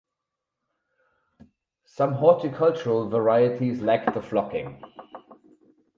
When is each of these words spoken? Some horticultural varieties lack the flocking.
Some 1.85 2.13
horticultural 2.13 3.07
varieties 3.09 3.81
lack 3.81 4.11
the 4.15 4.21
flocking. 4.23 4.83